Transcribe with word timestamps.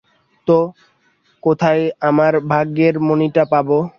তো, 0.47 0.57
কোথায় 1.43 1.83
আমরা 2.01 2.39
ভাগ্যের 2.47 2.95
মণিটা 2.99 3.43
পাব? 3.45 3.69